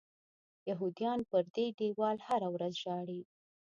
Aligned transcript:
یهودیان 0.69 1.19
پر 1.29 1.43
دې 1.55 1.67
دیوال 1.79 2.17
هره 2.27 2.47
ورځ 2.55 2.73
ژاړي. 2.83 3.21